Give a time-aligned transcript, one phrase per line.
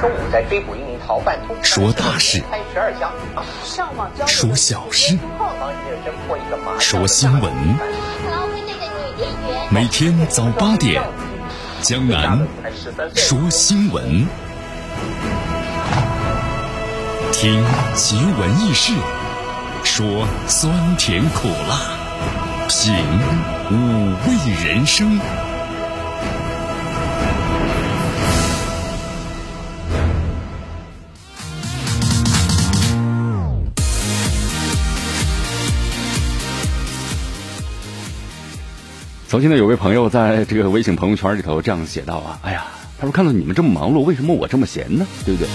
[0.00, 3.12] 中午在追捕一名逃犯，说大事，开十二枪，
[4.26, 5.18] 说小事，
[6.78, 7.52] 说新闻。
[9.68, 11.02] 每天早八点，
[11.82, 12.46] 江南
[13.14, 14.26] 说新闻，
[17.30, 17.62] 听
[17.94, 18.94] 奇闻异事，
[19.84, 21.78] 说酸甜苦辣，
[22.68, 22.94] 品
[23.70, 25.20] 五味人生。
[39.30, 42.66] 曾经呢，有位朋友在这个微信朋友圈里头这样写道啊，哎呀，
[42.98, 45.06] 他说看到你们这么忙碌，为什么我这么闲呢？
[45.24, 45.48] 对不对？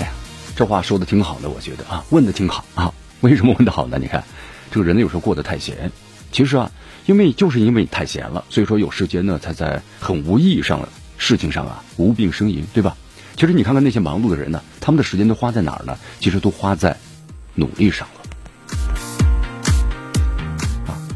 [0.00, 0.12] 哎呀，
[0.54, 2.92] 这话说的挺好的，我觉得啊，问的挺好啊。
[3.22, 3.96] 为什么问的好呢？
[3.98, 4.22] 你看，
[4.70, 5.92] 这个人呢有时候过得太闲，
[6.30, 6.70] 其实啊，
[7.06, 12.98] 因为就是因为你太闲了，所以说有时间呢才在很无意义上的事情上啊无病呻吟，对吧？
[13.36, 15.96] 其实你看看那些忙碌的人呢，他们的时间都花在哪儿呢？
[16.18, 16.98] 其实都花在
[17.54, 18.19] 努力上了。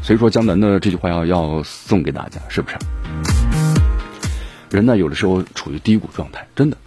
[0.05, 2.77] 所以说，江南的这句话要要送给大家，是不是？
[4.69, 6.77] 人呢，有的时候处于低谷状态，真的。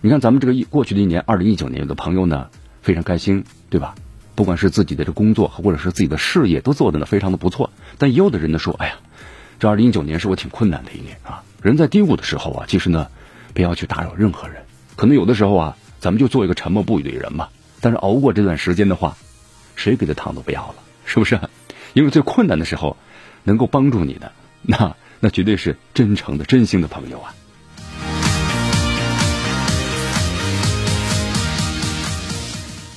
[0.00, 2.48] 你看，咱们这个一过去的一年，二零一九年，有的朋友呢
[2.80, 3.94] 非常开心，对吧？
[4.34, 7.68] 不管是自己的这工作，或者是自己的事业，都做的呢非常的不错。
[7.98, 8.94] 但也有的人呢说，哎呀，
[9.58, 11.42] 这二零一九年是我挺困难的一年啊。
[11.60, 13.08] 人在低谷的时候啊，其实呢，
[13.52, 14.62] 不要去打扰任何人。
[14.96, 17.50] 可能有的时候啊，咱们就做一个沉默不语的人吧。
[17.82, 19.14] 但是熬过这段时间的话，
[19.76, 21.38] 谁给的糖都不要了，是不是？
[21.94, 22.96] 因为最困难的时候，
[23.44, 27.32] 能够帮助你的， 那那绝对是真诚的、真心的朋友啊。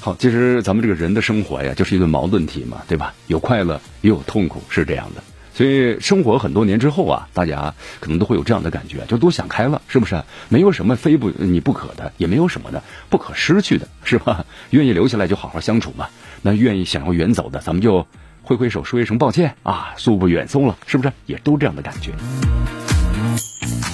[0.01, 3.13] 好，其实咱们这个人的生活呀，就是一个矛盾体嘛，对吧？
[3.27, 5.21] 有快乐，也有痛苦，是这样的。
[5.53, 10.23] 所以生活很多年之后啊，大家可能都会有这样的感觉，就都想开了，是不是？
[10.49, 14.45] 没有什么非不你不可的，也没有什么的不可失去的，是吧？
[14.71, 16.09] 愿意留下来就好好相处嘛。
[16.41, 18.07] 那愿意想要远走的，咱们就。
[18.47, 21.11] 挥挥手说一声抱歉啊，恕不远送了，是不是？
[21.25, 22.13] 也都这样的感觉。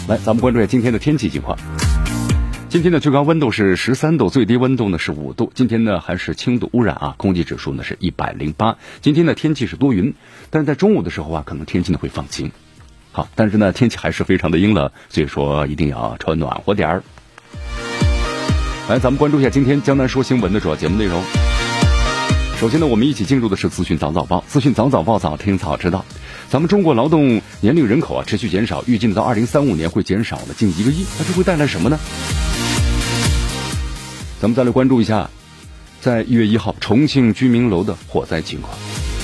[0.08, 1.58] 来，咱们关注一下今天的天气情况。
[2.70, 5.52] 今天的最高温度是十三度，最低温度呢是五度。
[5.56, 8.78] 今天呢还是轻度污染啊，空气指数呢是一百零八。
[9.02, 10.14] 今天的天气是多云，
[10.52, 12.52] 但是在中午的时候啊，可能天气呢会放晴。
[13.12, 17.04] 好，但是呢天气还是非常的阴冷，所以说一定要穿暖和点儿。
[18.88, 21.24] 来，咱们关注一下今天江南说新闻的主要节目内容。
[22.60, 24.44] 首先呢，我们一起进入的是资讯早早报。
[24.48, 26.06] 资讯早早报，早听早知道。
[26.50, 31.06] 咱们中国劳动年龄人口啊持续减少，预计到二零三五年会减少了近一个亿。
[31.20, 32.00] 那这会带来什么呢？
[34.40, 35.30] 咱们再来关注一下，
[36.00, 38.74] 在一月一号重庆居民楼的火灾情况。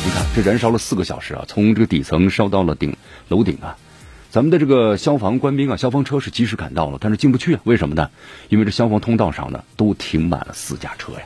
[0.03, 2.97] 你看，这燃烧了四个小时啊，从这个底层烧到了顶
[3.29, 3.77] 楼顶啊。
[4.29, 7.61] 咱们的这个消防官兵啊，消防车是及时赶到了，但是进不去啊。
[7.63, 8.09] 为什么呢？
[8.49, 11.19] 因为这消防通道上呢都停满了私家车呀。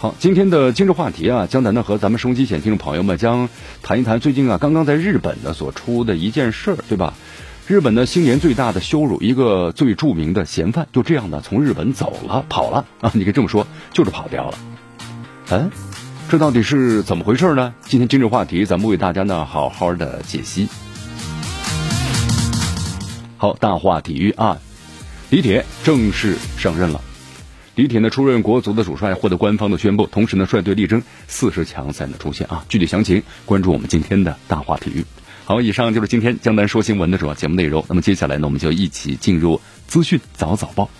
[0.00, 3.50] 好，今天的今日话题啊，江南呢和咱们收音机前听众朋友们将
[3.82, 7.12] 谈一谈最近啊刚刚在日本呢所出的一件事儿，对吧？
[7.66, 13.10] 日本呢新年最大的羞辱，一个最著名的嫌犯就这样呢从日本走了，跑了啊！
[13.12, 14.58] 你可以这么说，就是跑掉了。
[15.50, 15.70] 嗯，
[16.30, 17.74] 这到底是怎么回事呢？
[17.82, 20.66] 今天今日话题，咱们为大家呢好好的解析。
[23.36, 24.56] 好，大话体育啊，
[25.28, 27.02] 李铁正式上任了。
[27.76, 32.64] 李铁呢出任国足的主帅，获得官方的宣布，同时呢率队力争四十强赛的出现啊！
[32.68, 35.04] 具体详情关注我们今天的大话体育。
[35.44, 37.84] 好，以上就是今天江南说新闻的主要节目内容。
[37.88, 40.90] 那么接下来呢，我们就一起进入资讯早早报，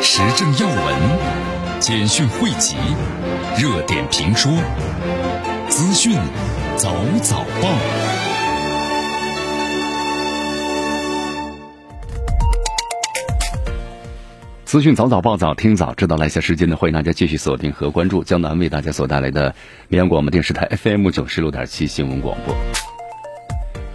[0.00, 2.76] 时政要闻、简讯汇集、
[3.58, 4.52] 热点评说、
[5.68, 6.14] 资讯
[6.76, 8.17] 早早报。
[14.68, 19.54] 资讯早早报早听早知道，来下时间呢，欢迎大家继续锁定和关注江南为大家所带来的
[19.88, 22.54] 绵阳广播电视台 FM 九十六点七新闻广播。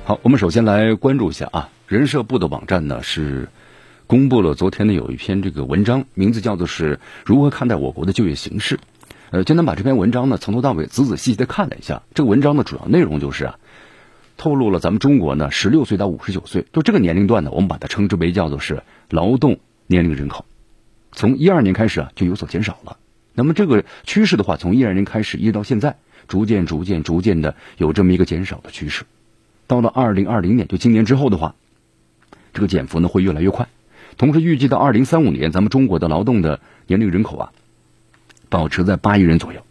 [0.03, 3.49] 好，我们首先来关注一下啊，人社部的网站呢是
[4.07, 8.79] 公布了昨天呢有一篇这个文章，名字叫做是如何看待我国的就业形势。
[9.29, 13.59] 呃，江南把这篇文章呢从头到尾仔仔细细的看了一下，这个文章的主要内容就是啊，
[14.37, 18.81] 透露了咱们中国呢十六岁到五十九岁，就这个年龄段呢，我们把它称之为叫做是
[19.11, 20.45] 劳动年龄人口。
[21.13, 22.98] 从一二年开始啊，就有所减少了。
[23.33, 29.06] 那么这个趋势的话，从一二年开始一直到现在，逐渐、逐渐、逐渐的有这么一个减少的趋势。
[29.65, 31.56] 到了二零二零年，就今年之后的话，
[32.54, 33.68] 这个减幅呢会越来越快。
[34.18, 37.51] 同时，预计到二零三五年，咱们中国的劳动的年龄人口啊，
[38.50, 39.62] 保持在八亿人左右。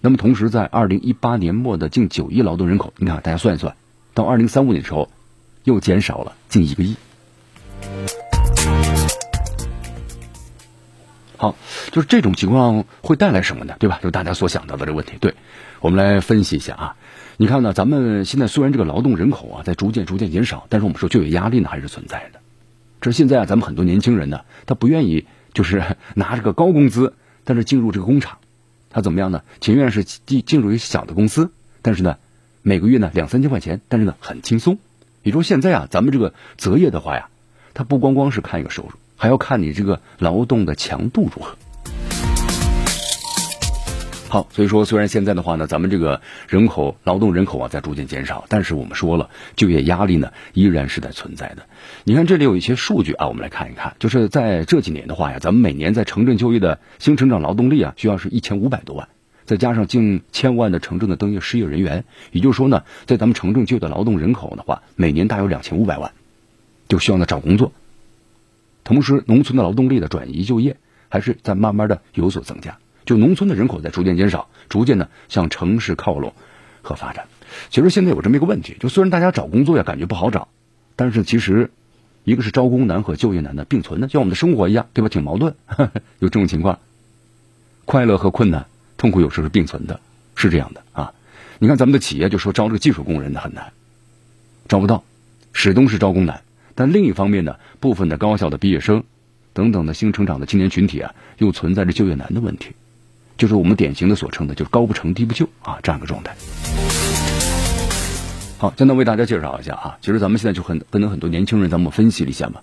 [0.00, 3.74] 那么同时在二零一八年末的近九亿劳动人口，你看大家算一算，
[4.14, 5.10] 到二零三五年的时候
[5.64, 6.94] 又减少了近一个亿。
[11.40, 11.56] 好，
[11.90, 13.74] 就是这种情况会带来什么呢？
[13.78, 13.98] 对吧？
[14.02, 15.14] 就大家所想到的这个问题。
[15.18, 15.34] 对，
[15.80, 16.96] 我们来分析一下啊。
[17.38, 22.40] 你看呢，咱们现在虽然这个劳动人口啊在逐渐逐渐减少，但是我们说就业压力呢还是存在的。
[23.00, 25.82] 这现在啊，咱们很多年轻人呢，他不愿意就是
[26.14, 27.14] 拿着个高工资，
[27.44, 28.36] 但是进入这个工厂，
[28.90, 29.42] 他怎么样呢？
[29.62, 32.18] 情愿是进进入一个小的公司，但是呢，
[32.60, 34.78] 每个月呢两三千块钱，但是呢很轻松。
[35.22, 37.30] 也说现在啊，咱们这个择业的话呀，
[37.72, 38.90] 他不光光是看一个收入。
[39.20, 41.54] 还要看你这个劳动的强度如何。
[44.30, 51.66] 好，所以说虽然现在的话呢，咱们这个人口劳动人口啊在逐渐减少，但是我们说了，就业压力呢依然是在存在的。
[52.04, 59.06] 你看这里有一些数据啊，我们来看一看，就是在这几年的话呀，咱们每年在城镇就业的新成长劳动力啊，需要是一千五百多万，
[59.44, 66.10] 再加上近千万的城镇的登记失业人员，也就是说呢，在咱们城镇就业的劳动人口的话，每年大约两千五百万，
[66.88, 67.72] 就需要呢找工作。
[68.84, 70.76] 同时，农村的劳动力的转移就业
[71.08, 76.32] 还是在慢慢的有所增加，就农村的人口在逐渐减少，逐渐呢向城市靠拢
[76.82, 77.26] 和发展。
[77.68, 80.48] 其实现在有这么一个问题，就虽然大家找工作呀感觉不好找，
[80.96, 81.70] 但是其实
[82.24, 85.08] 一个是招工难和就业难的并存的，像我们的生活一样，对吧？
[85.08, 85.54] 挺矛盾，
[86.20, 86.78] 有这种情况，
[87.84, 88.66] 快乐和困难、
[88.96, 90.00] 痛苦有时候是并存的，
[90.36, 91.12] 是这样的啊。
[91.58, 93.72] 你看咱们的企业就说招这个技术工人的很难，
[94.68, 95.02] 招不到，
[95.52, 96.42] 始终是招工难。
[96.80, 99.04] 但另一方面呢，部分的高校的毕业生，
[99.52, 102.70] 等等的新成长的青年群体啊，又存在着就业难的问题，
[103.36, 106.34] 就是我们典型的所称的，就是高不成低不就啊这样一个状态。
[108.56, 112.62] 好，简单为大家介绍一下啊，其实咱们现在就很跟很多年轻人，咱们分析了一下嘛，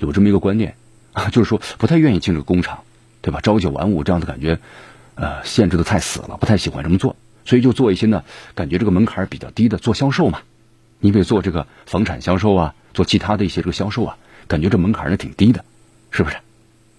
[0.00, 0.74] 有这么一个观念
[1.12, 2.80] 啊，就是说不太愿意进入工厂，
[3.22, 3.40] 对吧？
[3.40, 4.58] 朝九晚五这样的感觉，
[5.14, 7.14] 呃，限制的太死了，不太喜欢这么做，
[7.44, 8.24] 所以就做一些呢，
[8.56, 10.40] 感觉这个门槛比较低的做销售嘛，
[11.04, 12.74] 你比如做这个房产销售啊。
[12.94, 14.16] 做其他的一些这个销售啊，
[14.46, 15.64] 感觉这门槛呢挺低的，
[16.12, 16.36] 是不是？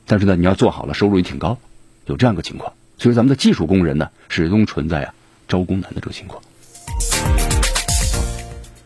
[0.05, 1.57] 但是呢，你要做好了，收入也挺高，
[2.05, 2.73] 有这样个情况。
[2.97, 5.13] 所以咱们的技术工人呢，始终存在啊
[5.47, 6.43] 招工难的这个情况。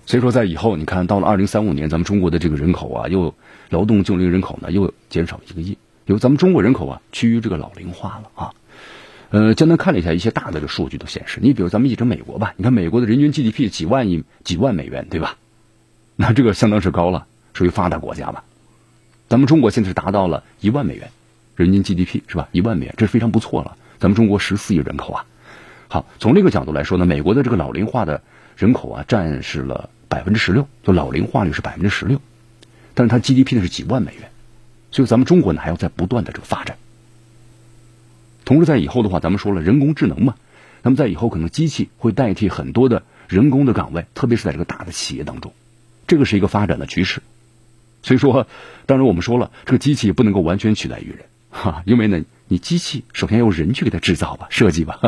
[0.06, 3.33] 所以说，在以后你看到了二零三五年，咱们中国的这个人口啊，又
[3.69, 8.54] 劳动就业人口呢又减少一个亿，因为咱们中国人口啊趋于这个老龄化了啊。
[9.31, 15.38] 呃，简单看了一下一些大的这数据都显示，你比如咱们一直美国吧，你看美国的人均 GDP 几万亿几万美元，对吧？
[16.16, 18.44] 那这个相当是高了，属于发达国家吧？
[19.28, 21.12] 咱们中国现在是达到了一万美元，
[21.56, 22.50] 人均 GDP 是吧？
[22.52, 23.78] 一万美元，这是非常不错了。
[24.00, 25.26] 咱们中国十四亿人口啊，
[25.90, 28.24] 好，从这个角度来说呢，美国的这个老龄化的
[28.58, 32.20] 人口啊，占是了百分之十六，就老龄化率是百分之十六，
[32.96, 34.31] 但是它 GDP 呢是几万美元，
[34.90, 36.76] 所以咱们中国呢还要在不断的这个发展。
[38.50, 40.34] 同时在以后的话，咱们说了人工智能嘛，
[40.81, 45.54] 那么在以后可能机器会代替很多的人工的岗位，特别是在这个大的企业当中。
[46.07, 47.22] 这个是一个发展的趋势，
[48.01, 48.48] 所以说，
[48.88, 55.00] 当然我们说了，这个机器不能够完全取代于人， 哈，因为呢，你机器首先要人去给它制造吧、设计吧。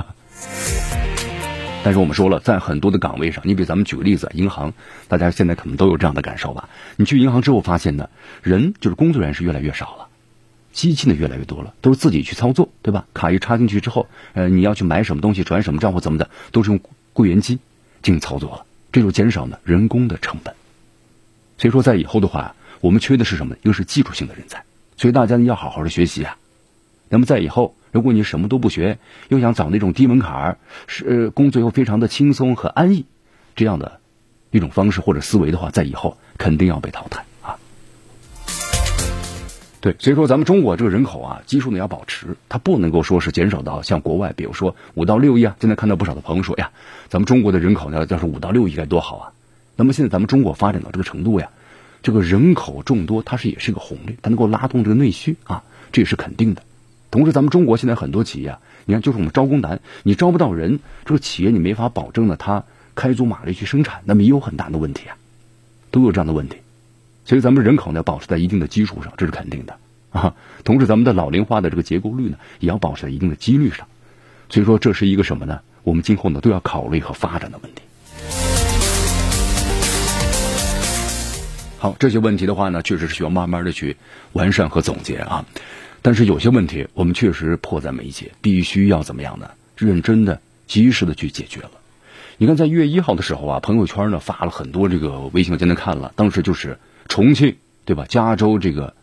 [1.83, 4.71] 但是我们说了，在很多的岗位上，你比如咱们举个例子，银行，
[5.07, 6.69] 大家现在可能都有这样的感受吧？
[6.95, 8.07] 你去银行之后发现呢，
[8.44, 10.09] 人就是工作人员是越来越少了，
[10.71, 13.06] 机器呢越来越多了，都是自己去操作，对吧？
[13.13, 16.80] 卡一插进去之后，呃，你要去买什么东西、转什么账户怎么的，都是用
[17.13, 17.59] 柜员机
[18.01, 20.54] 进行操作了，这就减少了人工的成本。
[21.57, 23.56] 所以说，在以后的话，我们缺的是什么？
[23.63, 24.63] 一个是技术性的人才，
[24.97, 26.37] 所以大家呢要好好的学习啊。
[27.09, 28.97] 那么在以后，如果你什么都不学，
[29.28, 33.06] 又想找那种低门槛儿，是工作又非常的轻松和安逸，
[33.56, 33.99] 这样的
[34.49, 37.25] 一种方式或者思维的话，在以后肯定要被淘汰。
[39.81, 45.56] 对，所以说咱们中国这个人口啊，基数呢要保持，它不能够说是减少到像国外，比如说五到六亿啊。
[45.59, 46.69] 现在看到不少的朋友说呀，
[47.09, 49.33] 咱们中国的人口呢，要是五到六亿该多好啊。
[49.76, 51.50] 那么现在咱们中国发展到这个程度呀，
[52.04, 56.61] 这个人口众多，它是也是个红利，它能够拉动这个内需啊，这也是肯定的。
[57.09, 65.18] 同时，咱们中国现在很多企业，你看就是我们招工难，你招不到人，这个企业你没法保证呢，它开足马力去生产，那么也有很大的问题啊，
[65.90, 66.57] 都有这样的问题。
[67.31, 69.78] 所以咱们人口呢保持在一定的基础上，这是肯定的
[70.09, 70.35] 啊。
[70.66, 73.88] 同时，咱们的老龄化的这个结构率呢，也要保持在一定的几率上。
[74.50, 75.61] 所以说，这是一个什么呢？
[75.83, 77.83] 我们今后呢都要考虑和发展的问题。
[81.80, 83.95] 好，这些问题的话呢，确实是需要慢慢的去
[84.33, 85.45] 完善和总结啊。
[86.02, 89.52] 但是有些问题我们确实迫在眉睫，必须要怎么样呢？
[89.78, 91.71] 认真的、及时的去解决了。
[92.35, 96.78] 你看，在一月一号的时候啊，朋友圈呢发了很多这个微信，我今天看了，当时就是
[97.11, 98.06] 重庆对吧？
[98.07, 98.94] 加州这个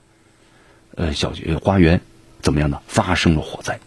[0.94, 2.00] 呃小学花园
[2.40, 2.80] 怎么样呢？
[2.86, 3.78] 发生了火灾。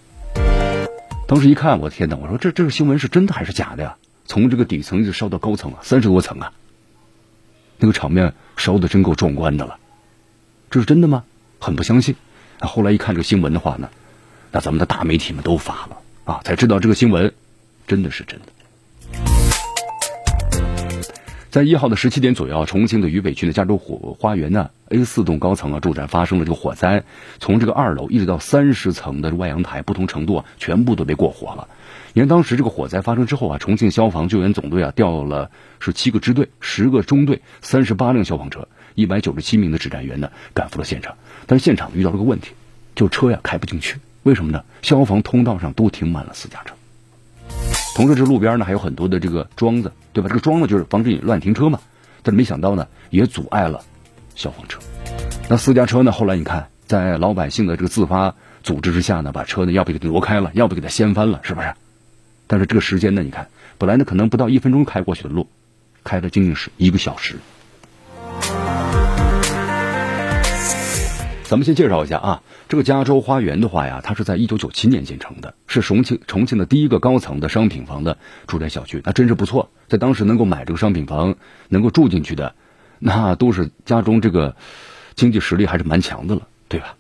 [1.28, 2.16] 当时一看，我天哪！
[2.18, 3.96] 我说这这个新闻是真的还是假的呀？
[4.28, 6.54] 从这个底层就烧到高层啊，三十多层啊，
[7.80, 9.80] 那个场面烧的真够壮观的了。
[10.70, 11.24] 这是真的吗？
[11.60, 12.16] 很不相信。
[12.60, 13.90] 后来一看这个新闻的话呢，
[14.52, 17.34] 那咱们的大媒体们都发了啊，才知道这个新闻
[17.88, 18.46] 真的是真的。
[21.52, 27.04] 在一号的十七点左右，重庆的渝北区的加州火花园呢 A 四栋高层啊住宅发生了这个火灾，
[27.40, 31.68] 从这个二楼一直到三十层的外阳台，不同程度啊全部都被过火了。
[32.14, 41.18] 你看当时这个火灾发生之后啊，重庆消防救援总队啊调了是七个支队、十个中队、三十八辆消防车、一百九十七名的指战员呢赶赴了现场，
[41.48, 42.52] 但是现场遇到了个问题，
[42.96, 44.64] 就车呀开不进去，为什么呢？
[44.84, 46.76] 消防通道上都停满了私家车。
[47.94, 50.30] 同时，这路边呢还有很多的这个桩子，对吧？
[50.30, 51.80] 这个桩子就是防止你乱停车嘛。
[52.24, 53.84] 但是没想到呢，也阻碍了
[54.36, 54.80] 消防车。
[55.50, 56.12] 那私家车呢？
[56.12, 58.34] 后来你看，在老百姓的这个自发
[58.64, 61.74] 组织之下呢，把车呢要不给挪开了，要不给它掀翻了，是不是？
[62.48, 65.48] 但是这个时间呢，你看，本来呢可能不到一分钟开过去的路，
[66.04, 67.36] 开了仅仅是一个小时。
[71.52, 78.18] 咱们先介绍一下啊，这个加州花园的话呀，它是在一九九七年建成的，是重庆重庆的第一个高层的商品房的
[78.48, 79.70] 住宅小区，那真是不错。
[79.90, 81.36] 在当时能够买这个商品房，
[81.68, 82.56] 能够住进去的，
[83.00, 84.56] 那都是家中这个
[85.16, 86.96] 经济实力还是蛮强的了，对吧？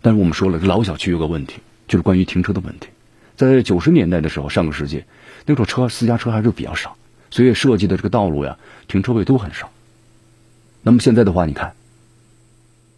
[0.00, 2.88] 但是我们说了，这老小区有个问题，就是关于停车的问题。
[3.36, 5.04] 在九十年代的时候，上个世纪，
[5.46, 6.96] 那时候车私家车还是比较少，
[7.30, 9.70] 所以设计的这个道路呀，停车位都很少。
[10.82, 11.74] 那么现在的话，你看。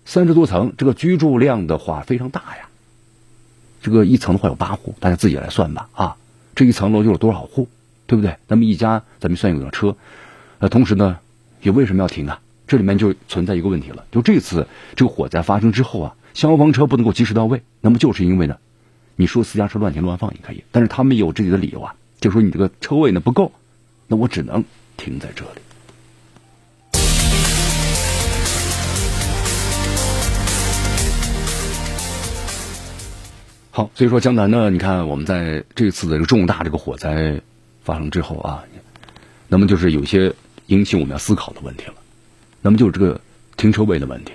[0.05, 2.69] 三十多层，这个居住量的话非常大呀。
[3.83, 6.17] 这个一层的话有八户，大家自己来算吧啊。
[6.55, 7.69] 这一层楼就有多少户，
[8.07, 8.37] 对不对？
[8.47, 9.97] 那么一家咱们算有辆车，
[10.59, 11.19] 呃，同时呢，
[11.63, 12.41] 也为什么要停啊？
[12.67, 18.57] 这里面就存在一个问题了，就这次这个火灾发生之后啊，消防车不能够及时到位，那么就是因为呢，
[19.17, 23.53] 你说私家车乱停乱放也可以，但是他们有自己的理由啊，就说你这个车位呢不够，
[24.07, 24.65] 那我只能
[24.97, 25.61] 停在这里。
[33.77, 37.41] 好，所以说江南呢，你看我们在这次的这个重大这个火灾
[37.83, 38.63] 发生之后啊，
[39.49, 40.33] 那么就是有些
[40.67, 41.95] 引起我们要思考的问题了。
[42.63, 43.21] 那么就是这个
[43.57, 44.35] 停车位的问题。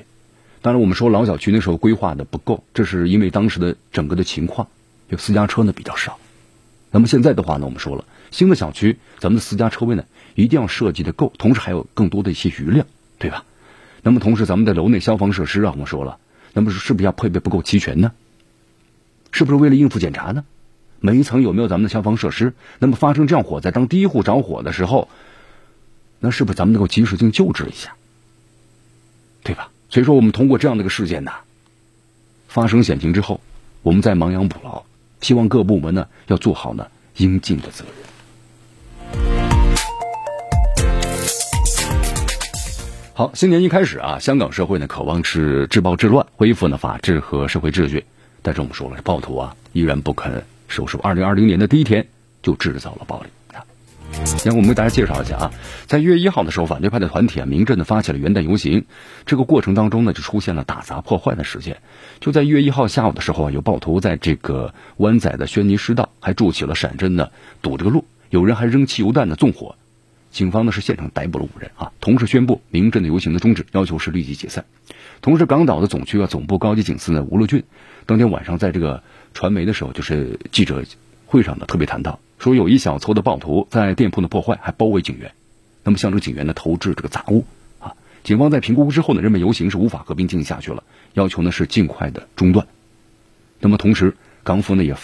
[0.62, 4.68] 当然，我们说老小区那时候规划的不够，这是因为当时的整个的情况，
[5.10, 6.20] 就私家车呢比较少。
[6.92, 10.04] 那么现在的话呢，我们说了，新的小区咱们的私家车位呢
[10.36, 12.86] 一定要设计的够，同时还有更多的一些余量，
[13.18, 13.46] 对吧？
[14.04, 16.18] 那么同时咱们的楼内消防设施啊，我们说了，
[16.52, 18.12] 那么是不是要配备不够齐全呢？
[19.32, 20.44] 是不是为了应付检查呢？
[21.00, 22.54] 每一层有没有咱们的消防设施？
[22.80, 25.08] 那么发生这样火灾，当第一户着火的时候，
[26.20, 27.94] 那是不是咱们能够及时性救治一下？
[29.42, 29.72] 对吧？
[29.90, 31.32] 所以说，我们通过这样的一个事件呢，
[32.50, 33.40] 发生险情之后，
[33.82, 34.84] 我们在亡羊补牢，
[35.22, 39.24] 希望各部门呢要做好呢应尽的责任。
[43.14, 48.06] 好，新年一开始啊，香港社会呢渴望是治暴治乱，恢复呢法治和社会秩序。
[48.50, 50.98] 但是我们说了，这暴徒啊依然不肯收手。
[51.04, 52.08] 二零二零年的第一天
[52.42, 53.28] 就制造了暴力。
[54.26, 55.52] 先我们给大家介绍一下啊，
[55.86, 58.86] 在一月一号的时候，反对派的团体啊，民阵呢发起了元旦游行。
[59.28, 61.78] 这个过程当中呢，就出现了打砸破坏的事件。
[62.20, 67.30] 就在一月一号下午的时候啊，有暴徒在这个湾仔的轩尼诗道还筑起了闪阵呢，
[67.62, 68.04] 堵这个路。
[68.32, 69.76] 有人还扔汽油弹呢，纵火。
[70.32, 74.66] 警方呢是现场逮捕了五人啊，同时宣布民阵的游行的终止，要求是立即解散。
[75.22, 77.64] 同时，港岛的总区啊总部高级警司呢吴乐俊。
[78.06, 79.04] 当天晚上，在这个
[79.34, 80.84] 传媒的时候，就是记者
[81.26, 85.32] 会上呢，特别谈到说，有一小撮的暴徒在店铺的破坏，还包围警员，
[85.84, 87.46] 那么向这个警员呢投掷这个杂物
[87.80, 87.94] 啊。
[88.24, 92.66] 警方在评估之后呢，认为游行是无法和平进行下去了，要求呢是尽快的中断。
[93.60, 94.96] 那么同时，港府呢也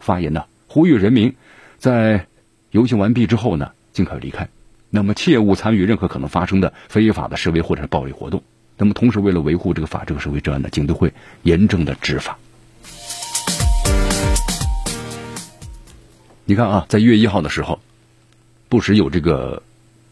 [0.00, 1.34] 发言呢，呼吁人民
[1.78, 2.26] 在
[2.70, 4.48] 游行完毕之后呢，尽快离开，
[4.90, 8.42] 那么切勿参与任何可能发生的非法的示威或者是暴力活动。
[8.80, 12.38] 那么同时，为了维护这个法治和社会治安呢，警队会严正的执法。
[16.46, 17.78] 你看啊，在一月一号的时候，
[18.70, 19.62] 不时有这个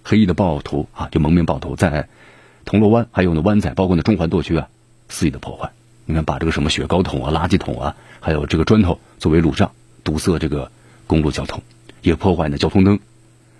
[0.04, 2.10] 黑衣的暴徒啊，就蒙面暴徒在
[2.66, 4.68] 铜锣湾还有呢湾仔，包括呢中环多区啊，
[5.08, 5.70] 肆意的破坏。
[6.04, 9.72] 你看，把这个什么雪糕桶啊、垃圾桶啊，还有这个砖头作为路障，
[10.04, 10.70] 堵塞这个
[11.06, 11.62] 公路交通，
[12.02, 13.00] 也破坏呢交通灯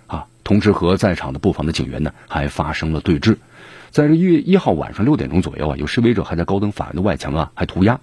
[0.05, 0.27] 啊。
[0.43, 3.37] 同时和在场的布防的警员呢，还发生了对峙。
[3.91, 7.99] 在这一月一号晚上六点钟左右啊，有示威者还在高等法院的外墙啊，还涂鸦，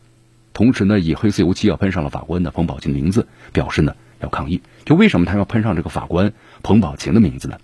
[0.53, 3.95] 同时呢，以黑色油漆啊喷上了法官的彭宝琴的名字，表示呢。
[4.19, 7.59] 要抗议，就为什么他要喷上这个法官彭宝琴的名字呢？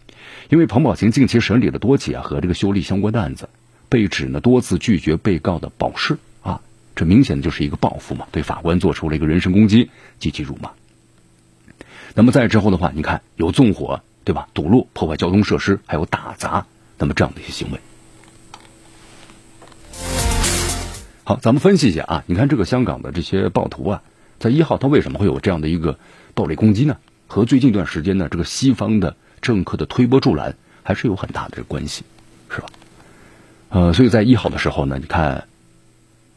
[0.50, 3.48] 因为彭宝琴近期审理了多起啊和这个修例相关的案子，
[3.88, 6.60] 被指呢多次拒绝被告的保释啊，
[6.94, 9.88] 这明显就是一个报复嘛，对法官做出了一个人身攻击
[10.18, 10.72] 及其辱骂。
[12.14, 14.46] 那么在之后的话，你看有纵火，对吧？
[14.52, 16.66] 堵路、破坏交通设施，还有打砸，
[16.98, 17.80] 那么这样的一些行为。
[21.24, 24.02] 好，咱们分析一下啊，你看这个香港的这些暴徒啊，
[24.40, 25.98] 在一号他为什么会有这样的一个
[26.34, 26.96] 暴力攻击呢？
[27.28, 32.02] 和最近一段时间呢，这个西方的政客的推波助澜还是有很大的关系，
[32.50, 32.66] 是吧？
[33.68, 35.46] 呃，所以在一号的时候呢，你看，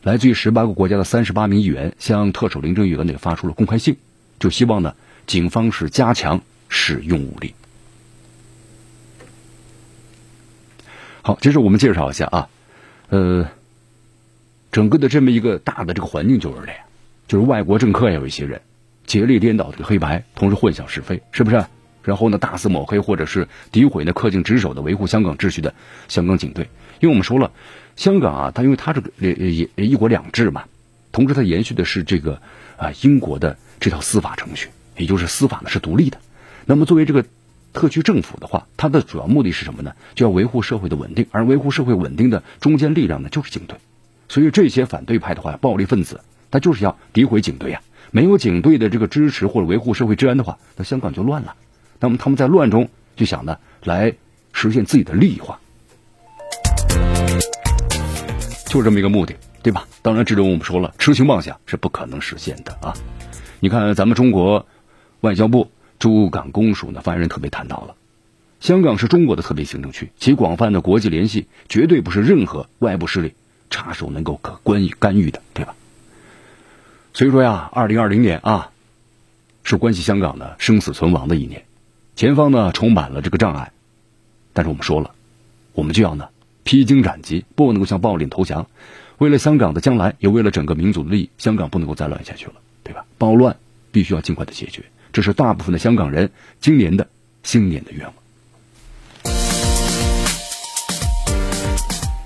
[0.03, 3.97] 来自于十八个国家的三十八名议员向特首林郑月娥呢发出了公开信，
[4.39, 7.55] 就希望呢警方是加强使用武力。
[11.23, 12.49] 好，接着我们介绍一下啊，
[13.09, 13.49] 呃，
[14.75, 16.81] 整个的这么一个大的这个环境就是这样，
[17.29, 18.59] 就是外国政客也有一些人
[19.05, 21.63] 竭力颠倒这个黑白，同时混淆是非，是不是？
[22.03, 25.73] 然后呢，大肆抹黑或者是诋毁呢，恪尽职守的维护香港秩序的
[26.09, 26.67] 香港警队。
[26.99, 27.51] 因为我们说了，
[27.95, 30.65] 香港啊，它因为它这个也也一国两制嘛，
[31.13, 32.41] 同时它延续的是这个
[32.75, 34.67] 啊英国的这套司法程序，
[34.97, 36.17] 也就是司法呢是独立的。
[36.65, 37.23] 那么作为这个
[37.71, 39.93] 特区政府的话，它的主要目的是什么呢？
[40.15, 43.77] 就要维护社会的稳定，而维护社会稳定的中坚力量呢就是警队。
[44.27, 47.81] 所以这些反对派的话，暴力分子他就是要诋毁警队呀。
[48.11, 51.55] 没有警队的这个支持或者维护社会治安的话，那香港就乱了。
[51.99, 54.13] 那么他们在乱中就想呢来
[54.53, 55.59] 实现自己的利益化。
[58.67, 59.87] 就这么一个目的，对吧？
[60.01, 62.93] 当然，这种我们说了，痴心妄想是不可能实现的啊！
[63.61, 64.65] 你看，咱们中国
[65.21, 67.95] 外交部驻港公署呢发言人特别谈到了，
[68.59, 73.33] 香港是中国的特别行政区，其广泛的国际联系绝对不是任何外部势力
[73.69, 75.75] 插手能够可关于干预的，对吧？
[77.13, 78.71] 所以说呀，二零二零年啊，
[79.63, 81.63] 是关系香港的生死存亡的一年，
[82.15, 83.71] 前方呢充满了这个障碍，
[84.53, 85.11] 但是我们说了，
[85.73, 86.29] 我们就要呢。
[86.63, 88.67] 披荆斩棘，不能够向暴力投降。
[89.19, 92.53] 为了香港的将来，也为了整个民族的利益，香港不能够再乱下去了，
[92.83, 93.05] 对吧？
[93.19, 93.55] 暴乱
[93.91, 97.07] 必须要尽快的解决，这是大部分的香港人今年的
[97.43, 98.13] 新年的愿望。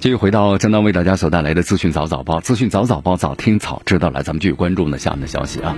[0.00, 4.10] 继续回到江南为大家所带来的资讯早早报，资讯早早报，早听早知道。
[4.10, 5.76] 来，咱们继续关注呢下面的消息啊。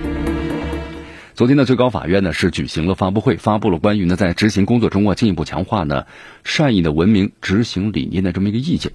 [1.33, 6.05] 昨天呢，最高法院呢是举行了发布会，发布了关于呢在执行工作中啊进一步强化呢
[6.43, 8.91] 善意的文明执行理念的这么一个意见。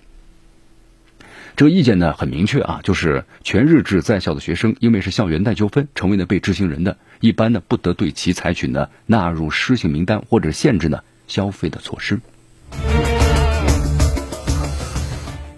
[1.57, 12.21] 这个意见呢很明确啊，就是全日制在校的学生因为是校园贷纠纷成为呢被执行人的，一般呢不得对其采取呢纳入失信名单或者限制呢消费的措施。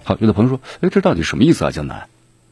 [0.08, 1.70] 好，有的朋友说，哎，这到底什么意思啊？
[1.70, 2.08] 江南，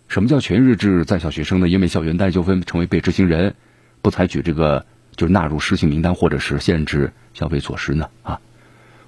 [0.09, 1.71] 什么叫全日制在校学生呢？
[1.71, 3.55] 因为校园贷纠纷成为被执行人？
[4.03, 4.85] 不采取这个
[5.17, 8.11] 就是纳入失信名单或者是限制消费措施呢？
[8.23, 8.43] 啊，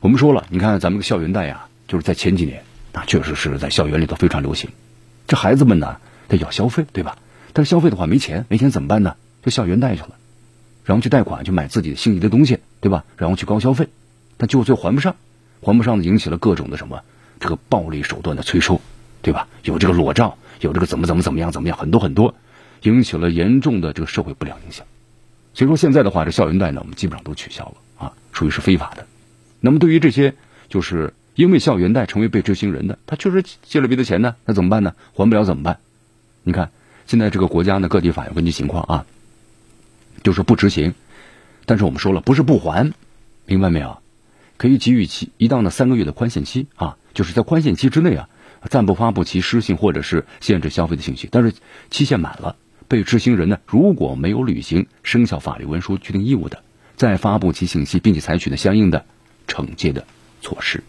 [0.00, 2.62] 我们说了，你看咱们的校园贷呀，就是在前几年，
[2.94, 4.70] 那确实是在校园里头非常流行。
[5.26, 7.18] 这孩子们呢，他要消费，对吧？
[7.52, 9.16] 但是消费的话没钱，没钱怎么办呢？
[9.42, 10.12] 就校园贷去了，
[10.86, 13.04] 然后去贷款去买自己心仪的东西，对吧？
[13.18, 13.90] 然后去高消费，
[14.38, 15.16] 但最后最后还不上，
[15.60, 17.02] 还不上呢，引起了各种的什么
[17.40, 18.80] 这个暴力手段的催收，
[19.22, 19.48] 对吧？
[19.62, 22.34] 有这个裸照，有这个怎么怎么怎么样怎么样，很多很多。
[22.82, 24.86] 引起了严重的这个社会不良影响，
[25.52, 27.74] 所以说现在的话，这校园贷呢，我们基本上都取消了
[28.06, 29.04] 啊，属于是非法的。
[29.58, 30.36] 那么对于这些
[30.68, 34.94] 就是因为校园贷成为被执行人的，他确实借了别的钱呢，那怎么办呢？
[35.12, 35.80] 还不了怎么办？
[36.44, 36.70] 你看
[37.08, 39.06] 现在这个国家呢，各地法院根据情况啊，
[40.22, 40.94] 就是不执行，
[41.66, 42.92] 但是我们说了，不是不还，
[43.44, 43.98] 明白没有？
[44.56, 48.28] 可以给予其一到呢三个月的宽限期啊，就是在宽限期之内啊，
[48.70, 51.52] 暂不发布其失信或者是限制消费的信息，但是
[51.90, 52.54] 期限满了。
[52.86, 56.62] 被执行人呢，如果没有履行生效法律文书确定义务的，
[56.94, 59.04] 再发布其信息，并且采取呢相应的
[59.48, 60.06] 惩戒的
[60.40, 60.84] 措施。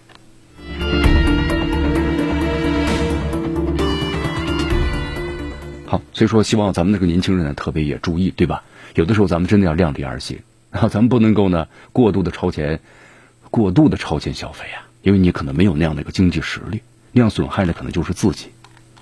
[5.87, 8.63] 好，所以说希望咱们那个年轻人呢，特别也注意，对吧？
[8.93, 12.81] 有的时候咱们真的要量力而行，然后咱们不能够呢过度的超前，
[13.49, 16.81] 过度的超前消费啊，因为你可能没有那样的一个经济实力，
[17.11, 18.47] 那样损害的可能就是自己，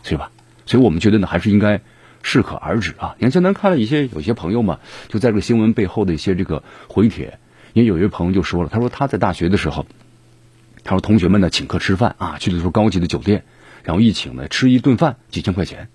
[0.04, 0.32] 对吧？
[0.66, 1.82] 所以我们觉得呢，还是应该。
[2.24, 3.16] 适可而止啊！
[3.20, 7.40] 你看，江南看了一些有些朋友嘛，就在这个新闻背后的一些这个回帖，
[7.72, 9.86] 因为有一位朋友就说了，他说他在大学的时候，
[10.84, 13.46] 他说同学们呢请客吃饭啊，去的时候高级的酒店，
[13.84, 15.88] 然后一请呢吃一顿饭几千块钱，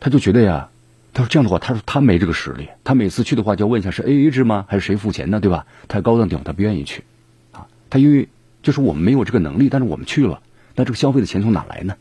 [0.00, 0.70] 他就觉得呀，
[1.12, 5.66] 他说这样的话，他说他没这个实力，他每次去的话就要问一下是 A A 制吗，还是谁付钱呢，对吧？
[5.86, 7.04] 太高档地方他不愿意去，
[7.50, 8.28] 啊，他因为
[8.62, 10.40] 就是我们没有这个能力，但是我们去了，
[10.74, 11.96] 那这个消费的钱从哪来呢？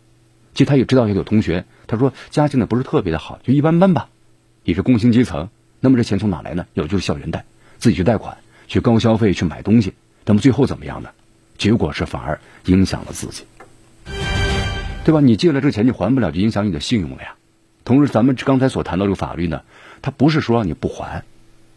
[0.54, 4.10] 其实他也知道有同学，他说家境呢不是特别的好，就一般般吧，
[4.64, 6.66] 也是工薪阶层，那么这钱从哪来呢？
[6.74, 7.46] 有就是校园贷，
[7.78, 9.94] 自己去贷款，去高消费去买东西，
[10.26, 11.10] 那么最后怎么样呢？
[11.58, 13.44] 结果是反而影响了自己，
[15.06, 15.22] 对吧？
[15.22, 17.36] 你借了这个钱你还不了，就影响你的信用了呀。
[17.86, 19.62] 同时，咱们刚才所谈到这个法律呢，
[20.02, 21.24] 它不是说让你不还，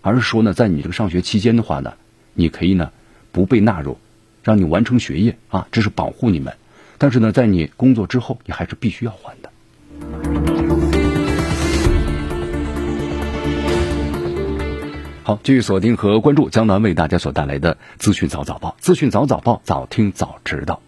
[0.03, 1.95] 而是说呢，在你这个上学期间的话呢，
[2.35, 2.91] 你可以呢
[3.31, 3.99] 不被纳入，
[4.45, 6.55] 让你完成学业啊，这是保护你们。
[6.99, 9.51] 但是呢，在你工作之后，你还是必须要还的。
[15.23, 20.81] 好，继续锁定和关注江南为大家所带来的资讯早早报，资讯早早报，早听早知道。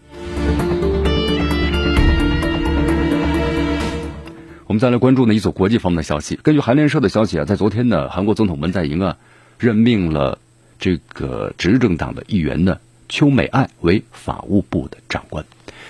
[4.67, 6.39] 我们再来关注呢一组国际方面的消息。
[6.43, 9.17] 根据韩联社的消息啊，在昨天呢，韩国总统文在寅啊
[9.57, 10.37] 任命了
[10.77, 12.77] 这个执政党的议员呢
[13.09, 15.45] 邱美爱为法务部的长官。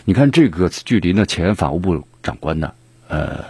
[0.05, 2.73] 你看，这个距离呢前法务部长官呢
[3.07, 3.45] 呃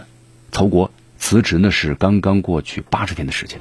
[0.52, 3.58] 曹国辞职呢是刚刚过去八十天的时间。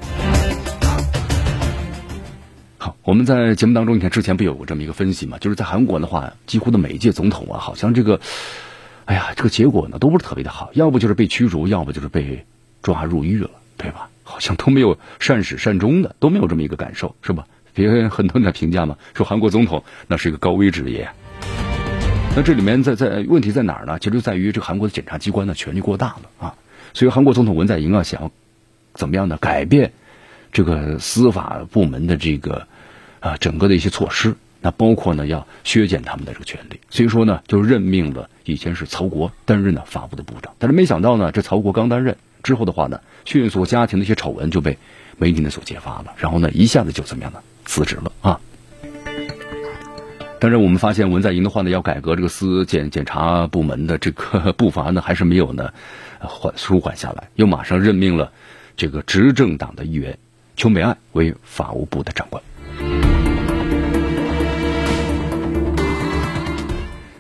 [2.78, 5.38] 好，我们在节目当中，你看之前不有过这么一个分析嘛？
[5.40, 8.20] 就是在韩国的话，几乎的每一届总统啊，好像这个。
[9.06, 12.46] 哎呀，这个结果呢都不是特别的好，要不就是被驱逐，要不就是被
[12.82, 14.10] 抓入狱了，对吧？
[14.24, 17.48] 好像都没有善始善终的，都没有这么一个感受，是吧？
[17.78, 21.08] 别人很多人在评价嘛，说韩国总统那是一个高危职业。
[22.36, 24.00] 那这里面在在问题在哪儿呢？
[24.00, 26.56] 其实就在于这韩国的检察机关呢权力过大了啊，
[26.96, 28.32] 所以韩国总统文在寅啊想要
[28.96, 29.38] 怎么样呢？
[29.40, 29.92] 改变
[30.52, 32.66] 这个司法部门的这个
[33.20, 34.34] 啊整个的一些措施。
[34.60, 44.80] 那包括呢，要削减他们的这个权利，所以说呢，就任命了以前是曹国担任的法务的部长，但是没想到呢，这曹国刚担任之后的话呢，迅速家庭的一些丑闻就被
[45.18, 48.40] 媒体呢所揭发了，然后呢，一下子就怎么样呢，辞职了啊。
[50.40, 55.72] 但是我们发现文在寅的话呢，要改革这个司检检察部门的这个 步伐呢，还是没有呢
[56.20, 58.32] 缓舒缓下来，又马上任命了
[58.76, 60.18] 这个执政党的议员
[60.56, 62.44] 邱美爱为法务部的长官。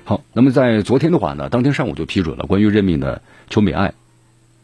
[0.03, 3.91] 好，那么在昨天的话呢，当天上午就批准了关于任命的邱美爱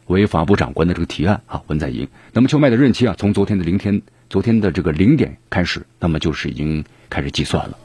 [0.06, 2.08] 为法部长官的这个提案啊，文在寅。
[2.34, 7.78] 那么邱麦的任期啊，从昨天的零天，昨天的这个零点开始，那么就是已经开始计算了。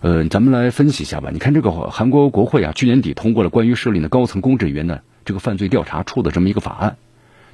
[0.00, 1.30] 呃，咱们来分析一下吧。
[1.32, 6.96] 你看这个韩国国会啊，去年底通过了关于设立的高层公职员的这个犯罪调查处的这么一个法案，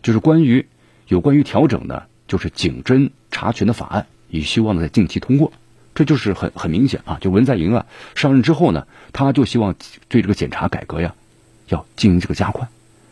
[0.00, 0.64] 就是关于
[1.08, 5.52] 有关于调整的，就是警侦查权的法案，也希望呢在近期通过。
[5.94, 7.18] 这就是很很明显啊！
[7.20, 7.84] 就文在寅啊
[8.14, 9.74] 上任之后呢，他就希望
[10.08, 11.14] 对这个检察改革呀，
[11.68, 12.66] 要进行这个加快，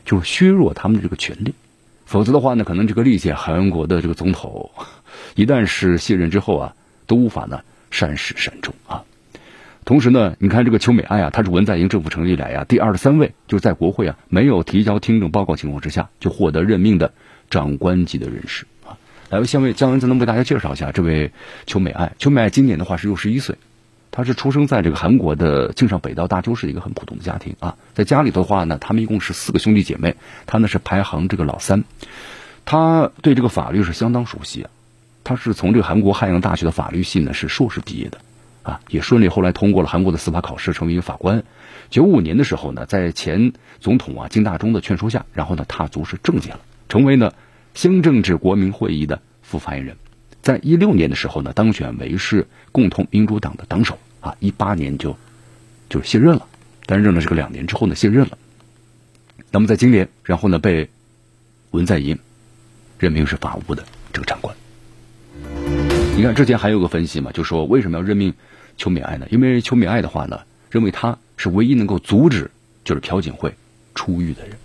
[0.07, 1.53] 就是削弱他们的这个权利。
[2.09, 4.71] 否则的话呢，可能这个历届韩国的这个总统，
[5.37, 6.75] 一旦是卸任之后啊，
[7.07, 9.05] 都无法呢善始善终啊。
[9.85, 17.13] 同时呢，你看这个邱美爱啊，他是文在寅政府成立以来啊第二十三位，就是在国会啊没有提交听证报告情况之下就获得任命的
[17.51, 18.97] 长官级的人士啊。
[19.29, 21.31] 来，先为姜文再能为大家介绍一下这位
[21.67, 22.15] 邱美爱。
[22.19, 23.55] 邱美爱今年的话是六十一岁，
[24.19, 27.77] 他是出生在这个韩国的庆尚北道大邱市一个很普通的家庭啊。
[27.95, 31.85] 在家里的话呢，他们一共是四个兄弟姐妹，他呢是排行这个老三。
[32.65, 34.71] 他对这个法律是相当熟悉啊。
[35.23, 38.19] 他是从这个韩国汉阳大学的法律系呢是硕士毕业的
[38.65, 41.45] 啊，也顺利后来通过了韩国的司法考试，成为一个法官。
[41.89, 47.33] 九五年的时候呢，在前总统啊金大中的劝说下，然后呢踏足是政界了，成为呢。
[47.73, 49.97] 新政治国民会议的副发言人，
[50.43, 53.97] 在一六年的时候呢，当选为是共同民主党的党首
[54.29, 55.17] 啊，一八年就
[55.89, 56.47] 就卸任了，
[56.85, 58.37] 担任了这个两年之后呢，卸任了。
[59.51, 60.87] 那么在今年，然后呢，被
[61.71, 62.19] 文在寅
[62.99, 64.55] 任命是法务的这个长官。
[66.15, 68.35] 你看之前还有个分析嘛，就说为什么要任命
[68.77, 69.27] 邱敏爱呢？
[69.31, 72.51] 因为邱敏爱的话呢，认为他是唯一能够阻止
[72.85, 73.55] 就是朴槿惠
[73.95, 74.59] 出狱的人。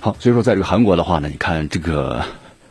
[0.00, 2.24] 好，所以说在这个韩国的话呢，你看这个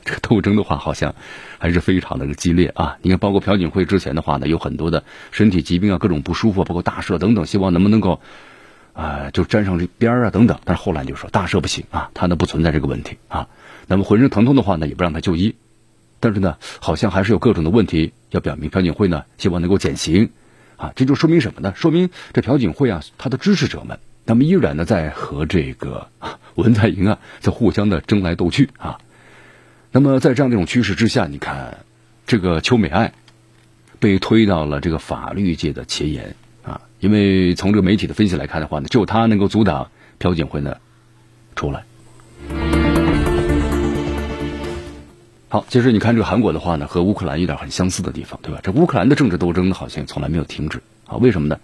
[0.03, 1.15] 这个斗争的话，好像
[1.57, 2.97] 还是非常的激烈啊。
[3.01, 8.21] 你看，包括朴槿惠之前的话呢，有很多的身体疾病啊，各种不舒服，包括大赦等等，希望能不能够
[8.93, 10.59] 啊就沾上这边啊等等。
[10.65, 13.47] 但是后来就说大赦不行啊，他呢不存在这个问题啊。
[13.87, 15.55] 那么浑身疼痛的话呢，也不让他就医。
[16.19, 20.29] 但是呢，好像还是有各种的问题要表明朴槿惠呢，希望能够减刑
[20.77, 20.93] 啊。
[20.95, 21.73] 这就说明什么呢？
[21.75, 23.99] 说明这朴槿惠啊，他的支持者们。
[24.25, 26.07] 那么依然呢，在和这个
[26.55, 28.99] 文在寅啊，在互相的争来斗去啊。
[29.95, 31.85] 那么在这样的一种趋势之下，你看
[32.25, 33.13] 这个邱美爱
[33.99, 40.77] 被推到了这个法律界的前沿，啊，因为从这个媒体的分析来看的话呢，只有他能够阻挡朴槿惠呢
[41.55, 41.83] 出来。
[45.47, 48.61] 好，其实你看这个韩国的话呢，和乌克兰有点很相似的地方，对吧？
[48.63, 51.17] 这乌克兰的政治斗争呢，好像从来没有停止啊？
[51.17, 51.59] 为什么呢？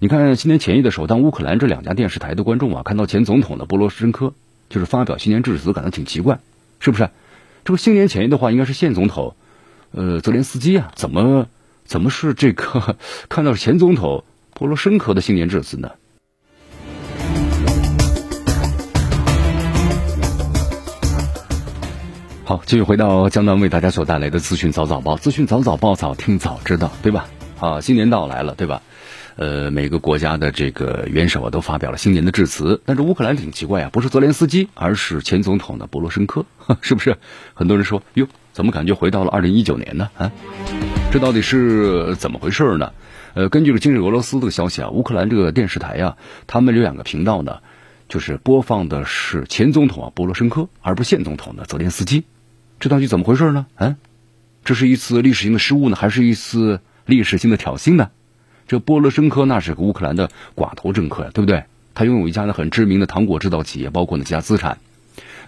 [0.00, 4.34] 你看新年前夜的时候，当乌克兰这两家电视台的观众啊，看到前总统的波罗申科
[4.68, 6.40] 就是发表新年致辞，感到挺奇怪，
[6.80, 7.08] 是不是？
[7.68, 9.36] 这个新年前夜的话，应该是现总统，
[9.90, 11.48] 呃，泽连斯基啊，怎么
[11.84, 12.96] 怎么是这个
[13.28, 15.90] 看到前总统波罗申科的新年致辞呢？
[22.46, 27.28] 好，继续回到江南为大家所带来的资讯早早报，资讯早早报早听早知道，对吧？
[27.60, 28.80] 啊，新年到来了，对吧？
[29.38, 36.44] 呃，每个国家的这个元首啊都发表了新年的致辞，但是乌克兰挺奇怪啊，不是泽连斯基，而是前总统的波罗申科，
[36.82, 37.18] 是不是？
[37.54, 40.10] 很多人说，哟，怎么感觉回到了二零一九年呢？
[40.18, 40.32] 啊，
[41.12, 42.92] 这到底是怎么回事呢？
[43.34, 46.16] 呃，根据了今日俄罗斯的消息啊，乌克兰这个电视台呀，
[46.48, 47.58] 他们有两个频道呢，
[48.08, 52.24] 就是播放的是前总统啊波罗申科，而不是现总统的泽连斯基。
[52.80, 53.66] 这到底怎么回事呢？
[53.76, 53.94] 嗯，
[54.64, 58.10] 这是一次历史性的失误呢，还是一次历史性的挑衅呢？
[58.68, 61.64] 这波罗申科那是个乌克兰的寡头政客呀，对不对？
[61.94, 64.78] 他拥有一家呢很知名的糖果制造企业，包括呢其他资产。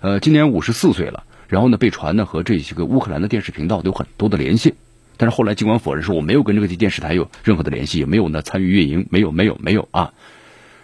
[0.01, 4.75] 呃，今年五十四岁了，然后呢被传呢和这些个乌克兰的电视频道有很多的联系，
[5.19, 10.13] 但是后来尽管否认说我没有跟这个电视台有任何的联系，也没有呢参与运营，没有没有没有啊。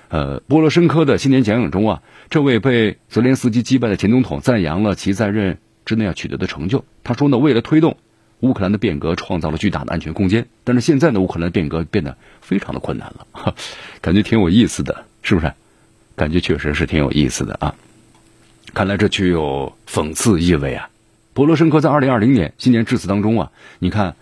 [0.08, 5.58] 呃，波罗申科的新年讲演中啊，这位被泽连斯基击败的前总统赞扬了其在任。
[5.86, 7.96] 之内要取得的成就，他说呢，为了推动
[8.40, 10.46] 乌克兰的变革，创造了巨大的安全空间。
[10.62, 13.54] 但是现在呢，乌克兰的变革变得非常的困难了，
[14.00, 15.52] 感觉挺有意思的，是不是？
[16.14, 17.74] 感觉确实是挺有意思的啊。
[18.74, 20.90] 看来这具有讽刺意味啊。
[21.32, 24.16] 波罗申科在二零二零年新年致辞当中啊，你看，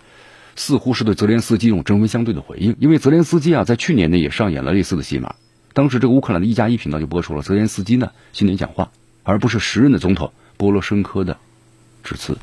[0.56, 5.34] 似乎是对泽连斯基一种针锋相对的回应，因为泽连斯基啊，在去年呢也上演了类似的戏码。
[5.72, 8.90] 当时这个乌克兰的一加一频道就播出了泽连斯基呢新年讲话，
[9.22, 11.36] 而不是时任的总统波罗申科的。
[12.04, 12.36] 致辞，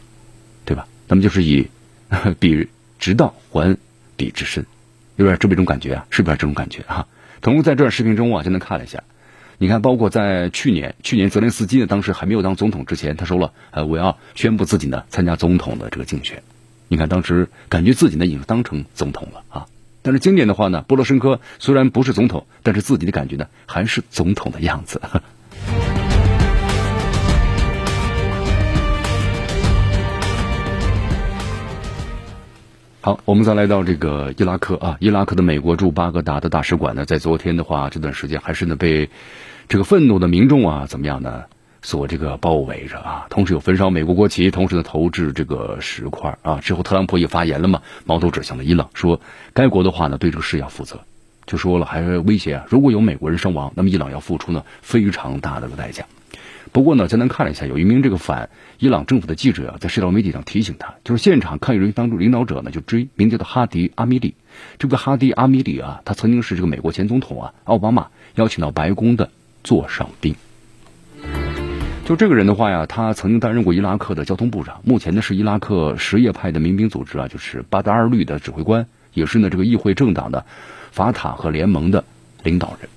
[1.12, 1.68] 那么就是以
[2.40, 3.78] 彼直道还
[4.16, 4.66] 彼之身，
[5.18, 7.06] 有点这么一种感觉啊，是不是这种感觉啊？
[7.42, 9.04] 同时在这段视频中啊，就能看了一下，
[9.58, 16.42] 你看，包括在去年，去年泽连斯基呢，当时还没有当总统之前，他说了，呃，我要宣布自己呢参加总统的这个竞选。
[16.88, 19.66] 你看，当时感觉自己呢已经当成总统了啊。
[20.02, 25.02] 但是经典的话呢，波罗申科虽然不是总统，但是自己的感觉呢还是总统的样子。
[33.04, 39.10] 好，我们再来到这个伊拉克啊，伊拉克的美国驻巴格达的大使馆呢，在昨天的话，这段时间还是呢被
[39.68, 41.46] 这个愤怒的民众啊，怎么样呢？
[41.82, 46.60] 所这个包围着啊，同时有焚烧美国国旗，同时呢投掷这个石块啊。
[46.62, 49.20] 之后特朗普也发言了嘛，矛头指向了伊朗，说
[49.54, 51.00] 该国的话呢对这个事要负责，
[51.48, 56.06] 就说了还威胁啊，如果有美国人伤亡，那么伊朗要付出呢非常大的个代价。
[56.72, 64.36] 不过呢，咱能看了一下，有一名这个反伊朗政府的记者啊，在社交媒体上提醒他，就是现场抗议人当中领导者呢就追名叫的哈迪阿米里。
[64.80, 69.30] 这个哈迪阿米里啊，他曾经是这个美国前总统啊奥巴马邀请到白宫的
[69.64, 70.36] 座上宾。
[72.06, 80.46] 就这个人的话呀，他曾经担任过伊拉克的交通部长，目前呢是伊拉克什叶派的民兵组织啊，就是巴达尔律的指挥官，也是呢这个议会政党的
[80.92, 82.06] 法塔和联盟的
[82.44, 82.90] 领导人。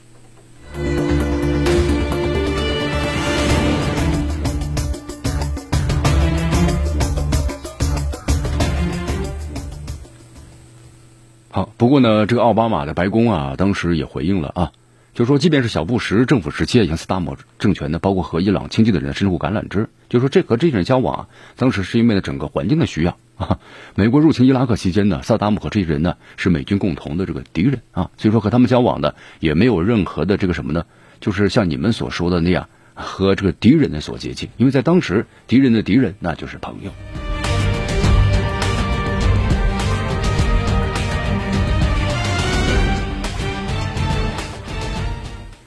[11.55, 14.73] 好，不过呢，这个奥巴马的白宫啊，当时也回应了啊，
[15.15, 23.61] 就说即便是小布什政府时期，像萨达姆政权呢，包括和伊朗亲近的人伸出橄榄枝，就说这和这些人交往啊，当时是因为呢整个环境的需要啊。
[23.95, 30.87] 美国入侵伊拉克期间呢，萨达姆和这些人呢是美军共同的这个敌人啊，所以说和他们交往的也没有任何的这个什么呢，
[31.21, 36.91] 就是像你们所说的那样和这个敌人呢所接近，因为在当时敌人的敌人那就是朋友。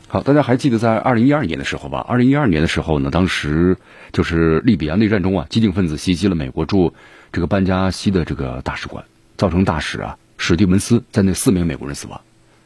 [0.09, 1.99] 好，大家还记得在二零一二年的时候吧？
[1.99, 3.75] 二零一二年的时候呢，当时
[4.13, 6.93] 就是利比亚内战中啊，激进分子袭击了美国驻
[7.33, 9.03] 这个班加西的这个大使馆，
[9.35, 12.21] 造成大使啊史蒂文斯在内四名美国人死亡。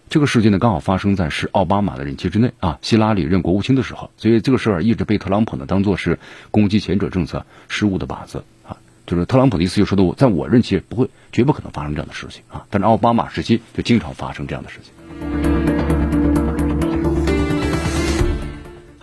[0.08, 6.20] 这个事件呢，刚好发生在是奥巴马的任期之内啊，希拉里任国务卿的时候，所以这个事儿一直被特朗普呢当做是
[6.52, 8.78] 攻击前者政策失误的靶子啊。
[9.08, 12.66] 就是特朗普的意思就是说的，在我任期不会，绝不可能发生这样的事情啊。
[12.70, 15.41] 但是奥巴马时期就经常发生这样的事情。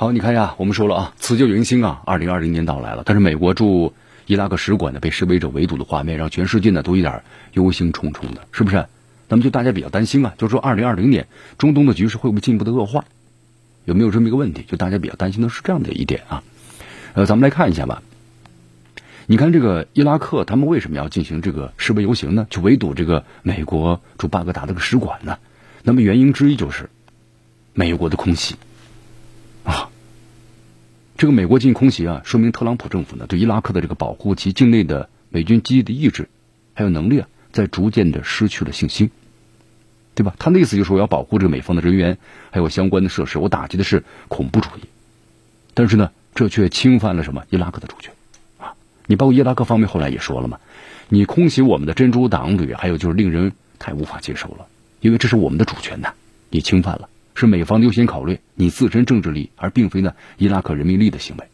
[0.00, 3.02] 好，你看呀，我们说了啊，辞旧迎新啊，二零二零年到来了。
[3.04, 3.92] 但是美国驻
[4.26, 7.20] 伊拉克使馆呢被示威者围堵的画面，让全世界呢都有点
[7.54, 8.86] 忧心忡忡的，是不是？
[9.28, 11.26] 那么就大家比较担心啊，就是说二零二零年
[11.58, 13.06] 中东的局势会不会进一步的恶化？
[13.86, 14.62] 有没有这么一个问题？
[14.68, 16.44] 就大家比较担心的是这样的一点啊。
[17.14, 18.00] 呃，咱们来看一下吧。
[19.26, 22.46] 你看这个伊拉克，他们为什么要进行这个示威游行呢？
[22.50, 25.38] 去围堵这个美国驻巴格达这个使馆呢？
[25.82, 26.88] 那么原因之一就是
[27.74, 28.54] 美国的空袭
[29.72, 29.90] 啊。
[31.16, 36.28] 这个美国进行空袭啊，说明特朗普政府呢对伊拉克的这个保护其境内的美军基地的意志
[36.74, 39.10] 还有能力啊，在逐渐的失去了信心，
[40.14, 40.34] 对吧？
[40.38, 42.18] 他的意思就是，我要保护这个美方的人员
[42.50, 44.82] 还有相关的设施，我打击的是恐怖主义，
[45.74, 48.14] 但是呢，这却侵犯了什么伊拉克的主权
[48.58, 48.74] 啊？
[49.06, 50.60] 你包括伊拉克方面后来也说了嘛，
[51.08, 54.66] 你空袭我们的珍珠党旅，还有就是令人太无法接受了，
[55.00, 56.12] 因为这是我们的主权呐，
[56.50, 57.08] 你侵犯了。
[57.38, 61.44] 是美方优先考虑你自身政治利益，而并非呢伊拉克人民利益的行为。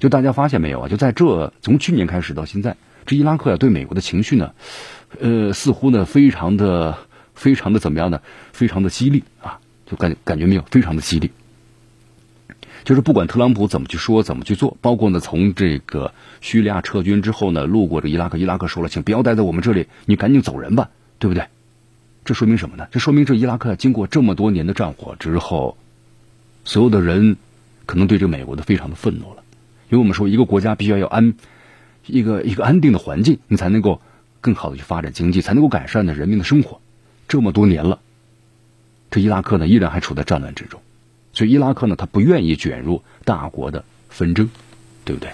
[0.00, 0.88] 就大家发现没有啊？
[0.88, 2.76] 就在这从去年开始到现在，
[3.06, 4.52] 这伊拉克呀对美国的情绪呢，
[5.20, 6.98] 呃，似乎呢非常的
[7.34, 8.20] 非常的怎么样呢？
[8.52, 9.60] 非常的激励啊！
[9.86, 11.30] 就感感觉没有非常的激励。
[12.82, 21.44] 就是不管特朗普怎么去说，怎么去做，包括呢从这个叙利亚撤军之后呢，路过这伊拉克，伊拉克说了，请不要待在我们这里，你赶紧走人吧，对不对？
[22.24, 22.86] 这说明什么呢？
[22.90, 25.76] 这说明这伊拉克经过这么多年的战火之后，
[26.64, 27.36] 所有的人
[27.86, 29.42] 可能对这个美国都非常的愤怒了。
[29.88, 31.34] 因为我们说，一个国家必须要有安
[32.06, 34.00] 一个一个安定的环境，你才能够
[34.40, 36.80] 更好的去发展经济，才能够改善的人民的生活。
[37.26, 37.98] 这么多年了，
[39.10, 40.80] 这伊拉克呢依然还处在战乱之中，
[41.32, 44.48] 所以伊拉克呢他不愿意卷入大国的纷争，
[45.04, 45.30] 对不对？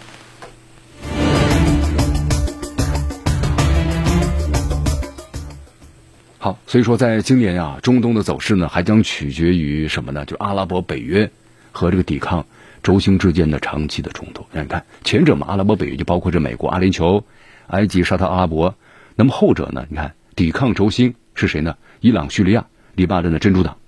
[6.47, 10.25] 好，所以说在今年呀，中东的走势呢，还将取决于什么呢？
[10.27, 11.29] 就阿拉伯北约
[11.73, 12.47] 和这个抵抗
[12.85, 14.47] 轴心之间的长期的冲突。
[14.53, 17.25] 你看，前者嘛，阿拉伯北约就包括这美国、阿联酋、
[17.67, 18.77] 埃及、沙特阿拉伯。
[19.17, 19.87] 那么后者呢？
[19.89, 21.77] 你看，抵抗轴心是谁呢？
[21.99, 23.79] 伊朗、叙利亚、黎巴嫩的珍珠党、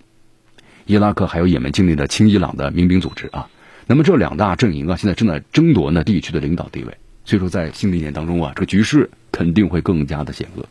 [0.85, 3.49] 伊拉克还有也门境内的亲伊朗的民兵组织啊。
[3.87, 6.97] 那么这两大阵营啊，现在正在争夺呢地区的领导地位。
[7.25, 10.67] 所以说，在新的一年当中啊，这个局势肯定会更加的险恶。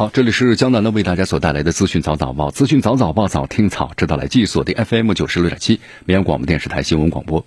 [0.00, 7.44] 好，这里是江南的为大家所带来的资讯早早报，资讯早早报早听早知道来继续锁定 FM 九十六点七绵阳广播电视台新闻广播。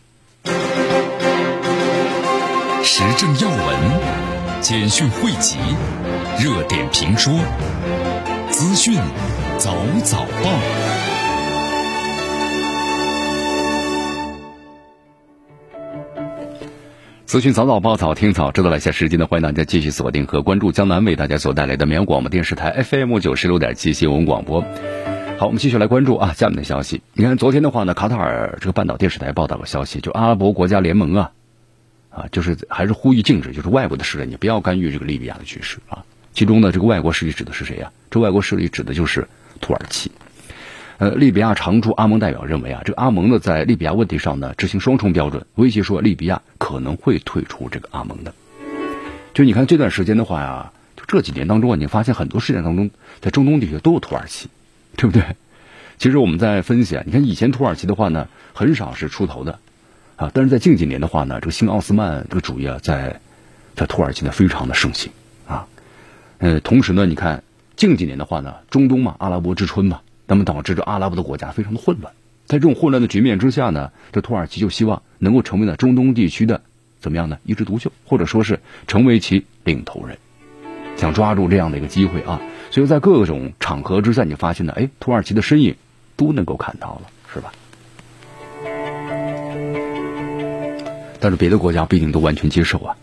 [2.84, 5.58] 时政要闻、简讯汇集、
[6.40, 7.34] 热点评说、
[8.52, 9.00] 资讯
[9.58, 11.13] 早早报。
[17.26, 24.62] 资讯早早报早听早知道了一下时间呢，欢迎大家继续锁定和关注江南为大家所带来的绵阳广播电视台 FM 九十六点七新闻广播。
[25.40, 27.02] 好，我们继续来关注啊，下面的消息。
[27.14, 31.32] 你看，昨天的话呢，卡塔尔这个半岛电视台报道个消息，就阿拉伯国家联盟啊，
[32.12, 36.04] 啊，就是还是呼吁禁止，就是外国的势力你不要干预这个利比亚的局势啊。
[36.34, 37.92] 其中呢，这个外国势力指的是谁呀？
[38.12, 39.28] 这外国势力指的就是
[39.60, 40.12] 土耳其。
[41.00, 48.34] 呃，利比亚常驻阿盟代表认为啊，这个阿盟呢在利比亚问题上呢执行双重标准，威胁说利比亚可能会退出这个阿盟的。
[49.34, 54.50] 就你看这段时间的话呀，就这几年当中啊，你发现很多事件当中，在中东地区都有土耳其，
[54.96, 55.24] 对不对？
[55.98, 59.60] 其实我们在分析啊，你看以前土耳其的话呢，很少是出头的
[60.16, 63.20] 啊，但是在近几年的话呢，这个新奥斯曼这个主义啊，在
[63.76, 65.12] 在土耳其呢非常的盛行
[65.48, 65.66] 啊。
[66.38, 67.44] 呃，同时呢，你看
[67.76, 70.02] 近几年的话呢，中东嘛，阿拉伯之春嘛。
[70.26, 72.14] 那么导致这阿拉伯的国家非常的混乱，
[72.46, 76.62] 在这种混乱的局面之下呢，这土耳其就希望能够成为呢中东地区的
[77.00, 80.18] 怎么样呢一枝独秀，或者说是成为其领头人，
[80.96, 82.42] 想抓住这样的一个机会啊。
[82.72, 85.76] 所以在各种场合之下，你发现呢，哎，土耳其的身影
[86.16, 87.52] 都能够看到了，是吧？
[91.20, 92.98] 但是别的国家不一定都完全接受啊。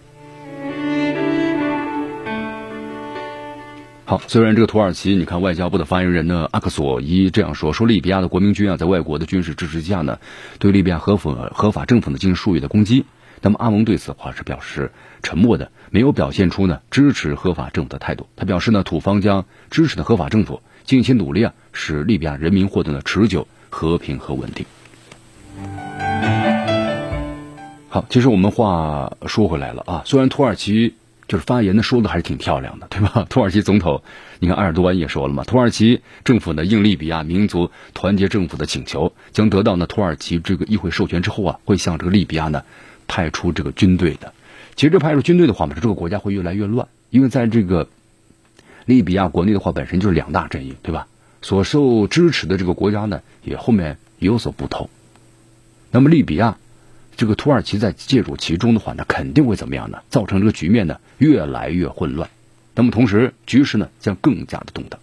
[4.10, 10.18] 好，虽然这个土耳其，你看外交部的发言人呢，阿克索伊这样说，说利比亚的国民军啊，在外国的军事支持下呢，
[10.58, 13.04] 对利比亚合法合法政府呢进行数月的攻击。
[13.40, 14.90] 那么阿蒙对此话是表示
[15.22, 18.26] 沉默的，没有表现出呢支持合法政府的态度。
[18.34, 24.66] 他表示呢，土方将支持的合法政府尽心努力啊，使利比亚人民获得了持久和平和稳定。
[27.88, 30.94] 好，其实我们话说回来了啊，虽然土耳其。
[31.30, 33.24] 就是发言呢，说的还是挺漂亮的， 对吧？
[33.30, 34.02] 土耳其总统，
[34.40, 42.64] 你看埃尔多安也说了嘛，土耳其政府呢应利比亚民族团结政府的请求，将得到呢土耳其这个议会授权之后啊，会向这个利比亚呢
[43.06, 44.34] 派出这个军队的。
[44.74, 47.88] 其实这派出军队的话嘛，这个国家会越来越乱，因为在这个
[48.84, 51.06] 利比亚国内的话，本身就是两大阵营，对吧？
[51.42, 54.90] 所受支持的这个国家呢，也后面也有所不同。
[55.92, 56.58] 那么利比亚。
[57.20, 59.98] 这个土耳其在介入其中的话，那肯定会怎么样呢？
[60.08, 62.30] 造成这个局面呢越来越混乱。
[62.74, 64.98] 那么同时，局势呢将更加的动荡。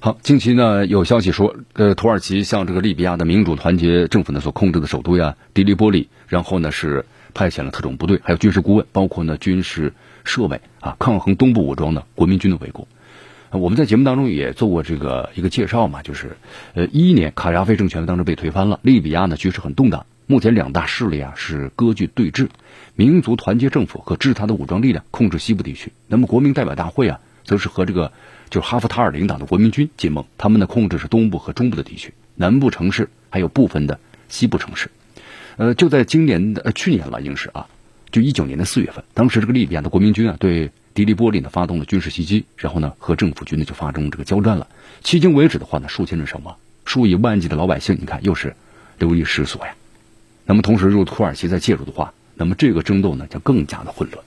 [0.00, 9.92] 好，近期呢有消息说，呃，土耳其向这个利比亚的民主团结政府呢所控制的首都呀迪利波利，然后呢是派遣了特种部队，还有军事顾问，包括呢军事
[10.24, 12.88] 设备啊，抗衡东部武装的国民军的围攻。
[13.50, 16.36] 我们在节目当中也做过这个一个介绍嘛，就是
[16.74, 22.48] 呃一一年卡扎菲政权当时被推翻了，利比亚呢局势很动荡，目前两大势力啊是割据对峙，
[22.94, 28.12] 民族团结政府和支持他的武装力量控制西部地区，那么国民代表大会啊则是和这个。
[28.50, 34.90] 就是哈夫塔尔领导的国民军结盟，他们的控制是东部和中部的地区，南部城市还有部分的西部城市。
[35.58, 37.66] 呃，就在今年的呃去年了，应是啊，
[38.10, 44.66] 就一九年的四月份，当时这个利比亚的国民军啊对迪利波利呢发动了军事袭击，然后呢和政府军呢就发生这个交战了。
[45.04, 48.56] 迄今为止的话呢，数千人伤亡，数以万计的老百姓，你看又是
[48.98, 49.74] 流离失所呀。
[50.44, 54.24] 那么同时，如果土耳其再介入的话，那么这个争斗呢将更加的混乱。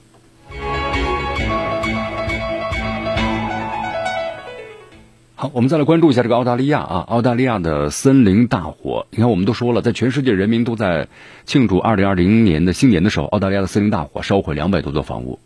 [5.36, 9.08] 好，我们再来关注一下这个澳大利亚啊，澳大利亚的森林大火。
[9.10, 11.10] 你看，我们都说了，在全世界人民都在
[11.46, 15.38] 庆祝二零二零年的新年的时候，澳大利亚的森林大火烧毁两百多座房屋。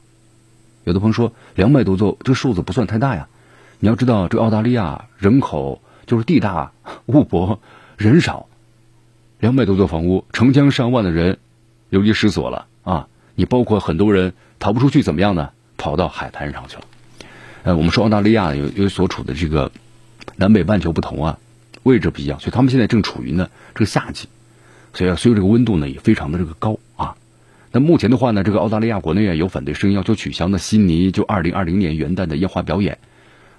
[0.85, 3.27] 有的朋友说，两百多座这个数字不算太大呀。
[3.79, 6.71] 你要知道，这澳大利亚人口就是地大
[7.07, 7.59] 物博
[7.97, 8.47] 人少，
[9.39, 11.39] 两百多座房屋，成千上万的人
[11.89, 13.07] 流离失所了啊！
[13.35, 15.49] 你包括很多人逃不出去，怎么样呢？
[15.75, 16.83] 跑到海滩上去了。
[17.63, 19.71] 呃，我们说澳大利亚有有所处的这个。
[20.37, 21.37] 南北半球不同啊，
[21.83, 24.27] 位置不一样，所以他们现在正处于呢这个夏季，
[24.91, 27.15] 所以所以这个温度呢也非常的这个高啊。
[27.75, 32.99] 那目前的话呢，这个澳大利亚国内啊有反对声音，要求取消呢悉尼就二零二零年元旦的烟花表演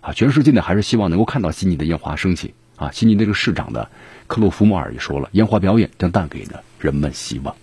[0.01, 0.15] 啊。
[0.15, 2.91] 全世界呢还是希望能够看到悉尼的烟花升起啊。
[2.91, 3.91] 悉尼这个市长的
[4.27, 7.55] 克洛夫莫尔也说了，烟花表演将带给呢人们希望。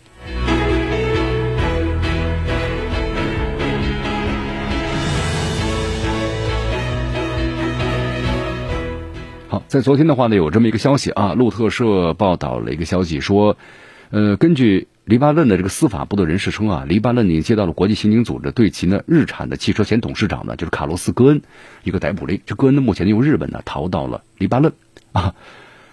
[9.48, 13.58] 好，在昨天的话呢，有这么一个消息啊，路透社报道了一个消息说，
[14.12, 21.42] 呃，根据黎巴嫩的这个司法部的人士称啊，黎巴嫩已经接到了国际刑警组织对其呢日产的汽车前董事长呢，就是卡洛斯戈恩
[21.84, 22.40] 一个逮捕令。
[22.46, 24.72] 这戈恩呢，目前用日本呢逃到了黎巴嫩
[25.12, 25.36] 啊。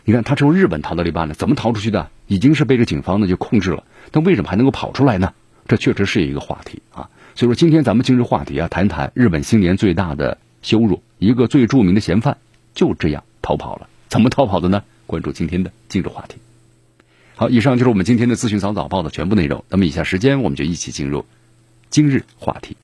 [0.04, 2.08] 你看他从日本逃到黎巴嫩，怎么逃出去的？
[2.28, 3.82] 已经是被这警方呢就控制了，
[4.12, 5.34] 但为什么还能够跑出来呢？
[5.66, 7.10] 这确实是一个话题啊。
[7.34, 12.38] 所以说，今天咱们今日话题啊，谈谈日本新年最大的羞辱，一个最著名的嫌犯
[12.74, 13.24] 就这样。
[13.42, 14.84] 逃跑了，怎么逃跑的呢？
[15.08, 16.36] 关注今天的今日话题。
[17.40, 19.64] 好，以上就是我们今天的资讯早早报的全部内容。
[19.70, 21.24] 那么以下时间，我们就一起进入
[21.88, 22.76] 今日话题。